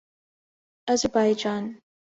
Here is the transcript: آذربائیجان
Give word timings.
آذربائیجان 0.89 1.81